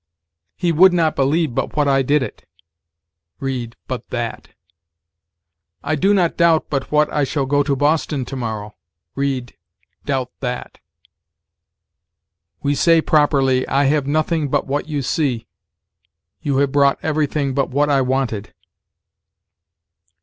[0.55, 2.47] "He would not believe but what I did it":
[3.39, 4.47] read, but that.
[5.83, 8.75] "I do not doubt but what I shall go to Boston to morrow":
[9.13, 9.55] read,
[10.03, 10.79] doubt that.
[12.63, 15.45] We say properly, "I have nothing but what you see";
[16.41, 18.55] "You have brought everything but what I wanted."